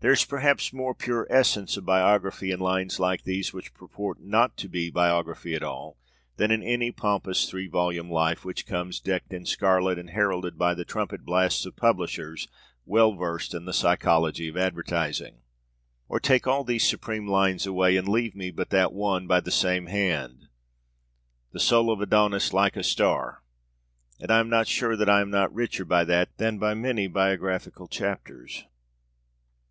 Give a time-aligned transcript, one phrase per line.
[0.00, 4.56] There is perhaps more pure essence of biography in lines like these, which purport not
[4.58, 5.98] to be biography at all,
[6.36, 10.74] than in any pompous three volume 'Life,' which comes decked in scarlet, and heralded by
[10.74, 12.46] the trumpet blasts of publishers
[12.84, 15.40] well versed in the psychology of advertising.
[16.08, 19.50] Or take all these supreme lines away and leave me but that one by the
[19.50, 20.46] same hand,
[21.50, 23.42] 'The soul of Adonaïs like a star,'
[24.20, 27.08] and I am not sure that I am not richer by that, than by many
[27.08, 28.62] biographical chapters.